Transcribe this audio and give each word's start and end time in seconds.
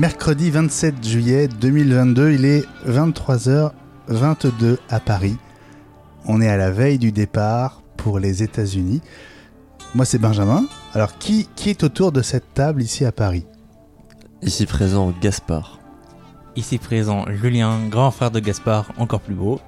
Mercredi 0.00 0.50
27 0.50 1.06
juillet 1.06 1.46
2022, 1.46 2.32
il 2.32 2.46
est 2.46 2.64
23h22 2.88 4.78
à 4.88 4.98
Paris. 4.98 5.36
On 6.24 6.40
est 6.40 6.48
à 6.48 6.56
la 6.56 6.70
veille 6.70 6.98
du 6.98 7.12
départ 7.12 7.82
pour 7.98 8.18
les 8.18 8.42
États-Unis. 8.42 9.02
Moi, 9.94 10.06
c'est 10.06 10.16
Benjamin. 10.16 10.64
Alors, 10.94 11.18
qui, 11.18 11.50
qui 11.54 11.68
est 11.68 11.84
autour 11.84 12.12
de 12.12 12.22
cette 12.22 12.54
table 12.54 12.80
ici 12.80 13.04
à 13.04 13.12
Paris? 13.12 13.44
Ici 14.40 14.64
présent, 14.64 15.12
Gaspard. 15.20 15.78
Ici 16.56 16.78
présent, 16.78 17.26
Julien, 17.34 17.86
grand 17.90 18.10
frère 18.10 18.30
de 18.30 18.40
Gaspard, 18.40 18.92
encore 18.96 19.20
plus 19.20 19.34
beau. 19.34 19.60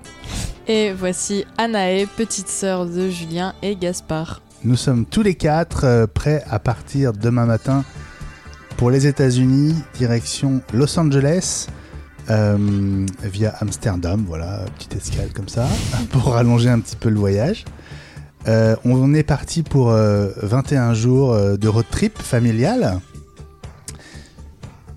Et 0.66 0.94
voici 0.94 1.44
Anaë, 1.58 2.06
petite 2.06 2.48
sœur 2.48 2.86
de 2.86 3.10
Julien 3.10 3.52
et 3.60 3.76
Gaspard. 3.76 4.40
Nous 4.64 4.76
sommes 4.76 5.04
tous 5.04 5.22
les 5.22 5.35
quatre 5.35 5.85
euh, 5.85 6.07
prêts 6.07 6.43
à 6.49 6.58
partir 6.58 7.12
demain 7.12 7.44
matin 7.44 7.85
pour 8.82 8.91
les 8.91 9.07
États-Unis, 9.07 9.77
direction 9.95 10.61
Los 10.75 10.99
Angeles, 10.99 11.68
euh, 12.31 13.07
via 13.22 13.55
Amsterdam. 13.61 14.25
Voilà, 14.27 14.64
petite 14.77 14.96
escale 14.96 15.32
comme 15.32 15.46
ça, 15.46 15.68
pour 16.11 16.32
rallonger 16.32 16.68
un 16.68 16.81
petit 16.81 16.96
peu 16.96 17.08
le 17.08 17.14
voyage. 17.14 17.64
Euh, 18.49 18.75
on 18.85 19.14
est 19.14 19.22
parti 19.22 19.63
pour 19.63 19.91
euh, 19.93 20.31
21 20.43 20.95
jours 20.95 21.32
euh, 21.32 21.57
de 21.57 21.68
road 21.68 21.85
trip 21.93 22.18
familial. 22.18 22.99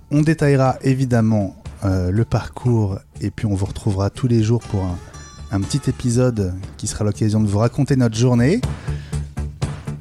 On 0.09 0.23
détaillera 0.23 0.77
évidemment 0.81 1.55
le 1.83 2.23
parcours 2.23 2.97
et 3.21 3.29
puis 3.29 3.45
on 3.45 3.53
vous 3.53 3.67
retrouvera 3.67 4.09
tous 4.09 4.27
les 4.27 4.41
jours 4.41 4.61
pour 4.61 4.83
un 5.51 5.61
petit 5.61 5.87
épisode 5.87 6.55
qui 6.77 6.87
sera 6.87 7.05
l'occasion 7.05 7.39
de 7.39 7.45
vous 7.47 7.59
raconter 7.59 7.95
notre 7.95 8.17
journée. 8.17 8.61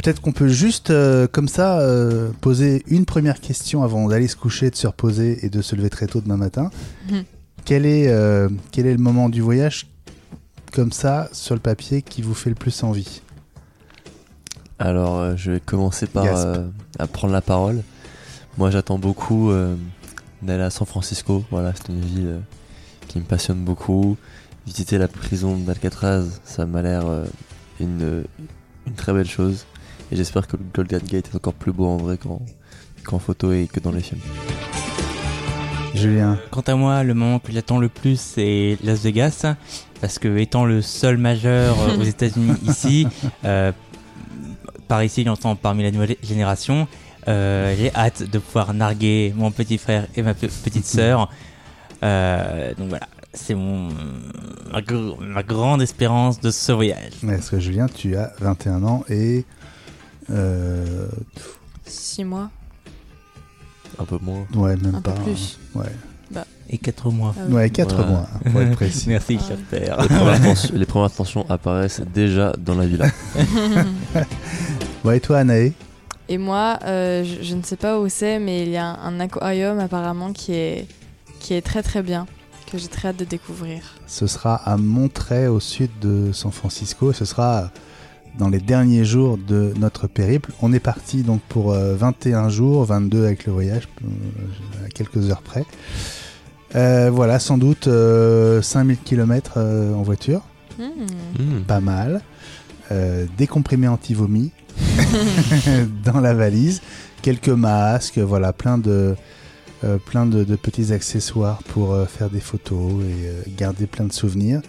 Peut-être 0.04 0.20
qu'on 0.20 0.32
peut 0.32 0.48
juste, 0.48 0.90
euh, 0.90 1.26
comme 1.26 1.48
ça, 1.48 1.80
euh, 1.80 2.28
poser 2.42 2.82
une 2.88 3.06
première 3.06 3.40
question 3.40 3.82
avant 3.82 4.06
d'aller 4.06 4.28
se 4.28 4.36
coucher, 4.36 4.68
de 4.68 4.76
se 4.76 4.86
reposer 4.86 5.46
et 5.46 5.48
de 5.48 5.62
se 5.62 5.74
lever 5.74 5.88
très 5.88 6.06
tôt 6.06 6.20
demain 6.20 6.36
matin. 6.36 6.70
Mhm. 7.10 7.24
quel, 7.64 7.86
est, 7.86 8.08
euh, 8.08 8.50
quel 8.70 8.84
est 8.84 8.92
le 8.92 8.98
moment 8.98 9.30
du 9.30 9.40
voyage, 9.40 9.86
comme 10.74 10.92
ça, 10.92 11.30
sur 11.32 11.54
le 11.54 11.60
papier, 11.62 12.02
qui 12.02 12.20
vous 12.20 12.34
fait 12.34 12.50
le 12.50 12.54
plus 12.54 12.82
envie? 12.82 13.22
Alors, 14.78 15.16
euh, 15.16 15.36
je 15.36 15.52
vais 15.52 15.60
commencer 15.60 16.06
par 16.06 16.26
euh, 16.26 16.66
à 16.98 17.06
prendre 17.06 17.32
la 17.32 17.40
parole. 17.40 17.82
Moi, 18.58 18.70
j'attends 18.70 18.98
beaucoup 18.98 19.52
euh, 19.52 19.74
d'aller 20.42 20.64
à 20.64 20.70
San 20.70 20.86
Francisco. 20.86 21.46
Voilà, 21.50 21.72
c'est 21.74 21.88
une 21.88 22.04
ville 22.04 22.26
euh, 22.26 22.38
qui 23.08 23.20
me 23.20 23.24
passionne 23.24 23.64
beaucoup. 23.64 24.18
Visiter 24.66 24.98
la 24.98 25.08
prison 25.08 25.56
d'Alcatraz, 25.56 26.24
ça 26.44 26.66
m'a 26.66 26.82
l'air 26.82 27.06
euh, 27.06 27.24
une, 27.80 28.24
une 28.86 28.92
très 28.92 29.14
belle 29.14 29.30
chose. 29.30 29.64
Et 30.14 30.16
j'espère 30.16 30.46
que 30.46 30.56
le 30.56 30.62
Golden 30.72 31.00
Gate 31.00 31.28
est 31.32 31.36
encore 31.36 31.54
plus 31.54 31.72
beau 31.72 31.86
en 31.86 31.96
vrai 31.96 32.16
qu'en 33.04 33.18
photo 33.18 33.52
et 33.52 33.66
que 33.66 33.80
dans 33.80 33.90
les 33.90 34.00
films. 34.00 34.20
Julien 35.92 36.38
Quant 36.52 36.60
à 36.60 36.76
moi, 36.76 37.02
le 37.02 37.14
moment 37.14 37.40
que 37.40 37.50
j'attends 37.50 37.78
le 37.80 37.88
plus, 37.88 38.20
c'est 38.20 38.78
Las 38.84 39.00
Vegas, 39.02 39.44
parce 40.00 40.20
que 40.20 40.38
étant 40.38 40.64
le 40.66 40.82
seul 40.82 41.16
majeur 41.18 41.76
euh, 41.80 41.96
aux 41.98 42.02
États-Unis 42.04 42.54
ici, 42.68 43.08
euh, 43.44 43.72
par 44.86 45.02
ici, 45.02 45.24
j'entends 45.24 45.56
parmi 45.56 45.82
la 45.82 45.90
nouvelle 45.90 46.14
génération, 46.22 46.86
euh, 47.26 47.74
j'ai 47.76 47.92
hâte 47.94 48.22
de 48.22 48.38
pouvoir 48.38 48.72
narguer 48.72 49.32
mon 49.36 49.50
petit 49.50 49.78
frère 49.78 50.06
et 50.14 50.22
ma 50.22 50.34
pe- 50.34 50.46
petite 50.46 50.86
sœur. 50.96 51.28
Euh, 52.04 52.72
donc 52.74 52.88
voilà, 52.88 53.08
c'est 53.32 53.54
mon 53.56 53.88
ma, 54.72 54.80
gr- 54.80 55.18
ma 55.20 55.42
grande 55.42 55.82
espérance 55.82 56.40
de 56.40 56.52
ce 56.52 56.70
voyage. 56.70 57.12
Est-ce 57.28 57.50
que 57.52 57.58
Julien, 57.58 57.86
tu 57.92 58.14
as 58.16 58.32
21 58.40 58.84
ans 58.84 59.04
et... 59.08 59.44
euh, 60.30 61.08
Six 61.86 62.24
mois 62.24 62.50
Un 63.98 64.04
peu 64.04 64.18
moins. 64.22 64.46
ouais, 64.54 64.76
même 64.76 64.94
Un 64.96 65.00
peu 65.00 65.10
pas. 65.12 65.20
plus. 65.20 65.58
hein. 65.76 65.80
Ouais, 65.80 66.42
Et 66.70 66.78
4 66.78 67.10
mois. 67.10 67.34
Ah 67.38 67.42
oui. 67.46 67.54
ouais 67.54 67.70
4 67.70 67.98
Ouais. 68.00 68.06
mois, 68.06 68.26
pour 68.50 68.62
être 68.62 68.72
précis. 68.72 69.04
Merci, 69.08 69.38
Ah. 69.40 69.44
cher 69.48 69.56
père. 69.70 70.00
Les 70.02 70.08
premières, 70.08 70.42
tensions, 70.42 70.74
les 70.74 70.86
premières 70.86 71.10
tensions 71.12 71.46
apparaissent 71.50 72.00
déjà 72.14 72.52
dans 72.58 72.74
la 72.74 72.86
villa. 72.86 73.06
Ouais, 75.04 75.18
et 75.18 75.20
toi, 75.20 75.38
Anaë? 75.40 75.72
Et 76.30 76.38
moi, 76.38 76.78
euh, 76.84 77.22
je, 77.24 77.42
je 77.46 77.54
ne 77.54 77.62
sais 77.62 77.76
pas 77.76 78.00
où 78.00 78.08
c'est, 78.08 78.38
mais 78.38 78.62
il 78.62 78.70
y 78.70 78.76
a 78.78 78.86
un, 78.86 79.16
un 79.16 79.20
aquarium 79.20 79.78
apparemment 79.78 80.32
qui 80.32 80.52
est, 80.54 80.88
qui 81.40 81.52
est 81.52 81.60
très 81.60 81.82
très 81.82 82.02
bien, 82.02 82.26
que 82.72 82.78
j'ai 82.78 82.88
très 82.88 83.08
hâte 83.08 83.18
de 83.18 83.26
découvrir. 83.26 83.82
Ce 84.06 84.26
sera 84.26 84.54
à 84.54 84.78
Monterey, 84.78 85.46
au 85.48 85.60
sud 85.60 85.90
de 86.00 86.32
San 86.32 86.50
Francisco. 86.50 87.12
Ce 87.12 87.26
sera 87.26 87.70
dans 88.38 88.48
les 88.48 88.60
derniers 88.60 89.04
jours 89.04 89.38
de 89.38 89.72
notre 89.78 90.06
périple. 90.06 90.52
On 90.62 90.72
est 90.72 90.80
parti 90.80 91.22
donc 91.22 91.40
pour 91.48 91.72
euh, 91.72 91.94
21 91.94 92.48
jours, 92.48 92.84
22 92.84 93.24
avec 93.24 93.46
le 93.46 93.52
voyage, 93.52 93.88
euh, 94.02 94.86
à 94.86 94.88
quelques 94.88 95.30
heures 95.30 95.42
près. 95.42 95.64
Euh, 96.74 97.10
voilà, 97.12 97.38
sans 97.38 97.58
doute 97.58 97.86
euh, 97.86 98.60
5000 98.62 98.98
km 98.98 99.58
en 99.58 100.02
voiture, 100.02 100.42
Hmm. 100.78 101.04
Hmm. 101.38 101.62
pas 101.66 101.80
mal. 101.80 102.20
Euh, 102.90 103.26
des 103.38 103.46
comprimés 103.46 103.86
anti-vomi 103.88 104.50
dans 106.04 106.20
la 106.20 106.34
valise, 106.34 106.82
quelques 107.22 107.48
masques, 107.48 108.18
voilà, 108.18 108.52
plein 108.52 108.76
de, 108.76 109.14
euh, 109.84 109.98
plein 109.98 110.26
de, 110.26 110.44
de 110.44 110.56
petits 110.56 110.92
accessoires 110.92 111.62
pour 111.68 111.92
euh, 111.94 112.06
faire 112.06 112.28
des 112.28 112.40
photos 112.40 113.02
et 113.02 113.28
euh, 113.28 113.42
garder 113.56 113.86
plein 113.86 114.04
de 114.04 114.12
souvenirs. 114.12 114.60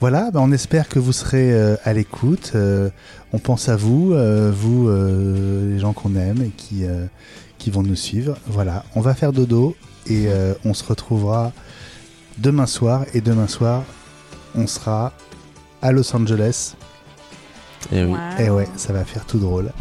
Voilà, 0.00 0.30
bah, 0.30 0.40
on 0.40 0.52
espère 0.52 0.88
que 0.88 1.00
vous 1.00 1.12
serez 1.12 1.52
euh, 1.52 1.76
à 1.84 1.92
l'écoute. 1.92 2.52
Euh, 2.54 2.88
on 3.32 3.38
pense 3.38 3.68
à 3.68 3.74
vous, 3.74 4.12
euh, 4.12 4.52
vous, 4.54 4.88
euh, 4.88 5.72
les 5.72 5.80
gens 5.80 5.92
qu'on 5.92 6.14
aime 6.14 6.40
et 6.42 6.50
qui, 6.50 6.84
euh, 6.84 7.06
qui 7.58 7.70
vont 7.70 7.82
nous 7.82 7.96
suivre. 7.96 8.36
Voilà, 8.46 8.84
on 8.94 9.00
va 9.00 9.14
faire 9.14 9.32
dodo 9.32 9.74
et 10.06 10.28
euh, 10.28 10.54
on 10.64 10.72
se 10.72 10.84
retrouvera 10.84 11.52
demain 12.38 12.66
soir. 12.66 13.06
Et 13.12 13.20
demain 13.20 13.48
soir, 13.48 13.82
on 14.54 14.68
sera 14.68 15.12
à 15.82 15.90
Los 15.90 16.14
Angeles. 16.14 16.74
Et 17.92 18.04
oui. 18.04 18.12
Wow. 18.12 18.44
Et 18.44 18.50
ouais, 18.50 18.68
ça 18.76 18.92
va 18.92 19.04
faire 19.04 19.26
tout 19.26 19.38
drôle. 19.38 19.72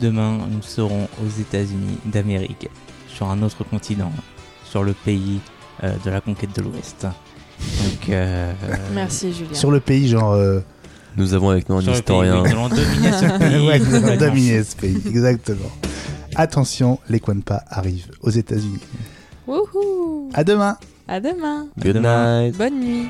Demain, 0.00 0.38
nous 0.48 0.62
serons 0.62 1.08
aux 1.24 1.40
États-Unis 1.40 1.98
d'Amérique, 2.04 2.68
sur 3.08 3.28
un 3.28 3.42
autre 3.42 3.64
continent, 3.64 4.12
sur 4.64 4.84
le 4.84 4.92
pays 4.92 5.40
euh, 5.82 5.94
de 6.04 6.10
la 6.10 6.20
conquête 6.20 6.54
de 6.54 6.62
l'Ouest. 6.62 7.08
Euh, 8.10 8.52
Merci 8.94 9.32
Julien. 9.32 9.54
Sur 9.54 9.70
le 9.70 9.80
pays, 9.80 10.08
genre. 10.08 10.32
euh, 10.32 10.60
Nous 11.16 11.34
avons 11.34 11.50
avec 11.50 11.68
nous 11.68 11.76
un 11.76 11.82
pays, 11.82 11.92
historien. 11.94 12.42
nous 12.42 12.46
allons 12.50 12.68
dominer 12.68 13.12
ce 13.12 13.24
pays. 13.38 13.66
ouais, 13.66 13.78
nous 13.78 13.94
allons 13.94 14.16
dominer 14.16 14.62
ce 14.64 14.76
pays, 14.76 15.00
exactement. 15.08 15.70
Attention, 16.36 16.98
les 17.08 17.20
Kwanpa 17.20 17.64
arrivent 17.68 18.06
aux 18.22 18.30
États-Unis. 18.30 18.80
Wouhou 19.46 20.30
À 20.34 20.44
demain! 20.44 20.76
À 21.08 21.20
demain 21.20 21.66
Good 21.78 21.96
night. 21.96 22.56
Bonne 22.58 22.80
nuit 22.80 23.08